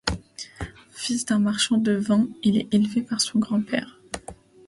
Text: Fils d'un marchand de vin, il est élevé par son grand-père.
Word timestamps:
Fils 0.93 1.25
d'un 1.27 1.37
marchand 1.37 1.77
de 1.77 1.91
vin, 1.91 2.27
il 2.41 2.57
est 2.57 2.73
élevé 2.73 3.03
par 3.03 3.21
son 3.21 3.37
grand-père. 3.37 3.99